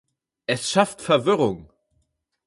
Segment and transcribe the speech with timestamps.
[0.47, 1.69] Es schafft Verwirrung!